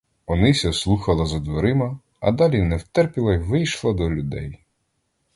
[0.25, 4.57] Онися слухала за дверима, а далі не втерпіла й вийшла до людей.